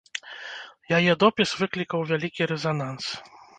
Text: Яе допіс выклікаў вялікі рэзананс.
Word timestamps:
Яе 0.99 1.11
допіс 1.25 1.53
выклікаў 1.61 1.99
вялікі 2.15 2.51
рэзананс. 2.55 3.05